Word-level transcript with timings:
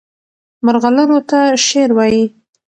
مرغلرو 0.65 1.19
ته 1.29 1.39
شعر 1.65 1.89
وایي. 1.95 2.23